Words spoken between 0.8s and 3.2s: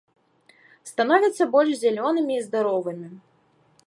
Становяцца больш зялёнымі і здаровымі.